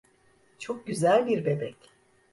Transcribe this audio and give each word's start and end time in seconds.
Çok 0.59 0.87
güzel 0.87 1.27
bir 1.27 1.45
bebek. 1.45 1.75